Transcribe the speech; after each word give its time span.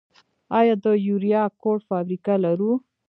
آیا 0.59 0.75
د 0.83 0.85
یوریا 1.07 1.43
کود 1.61 1.79
فابریکه 1.89 2.35
لرو؟ 2.43 2.71